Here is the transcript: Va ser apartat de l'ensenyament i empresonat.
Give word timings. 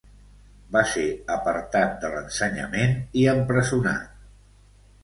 Va 0.75 0.81
ser 0.93 1.03
apartat 1.35 1.93
de 2.07 2.11
l'ensenyament 2.15 2.99
i 3.25 3.31
empresonat. 3.39 4.27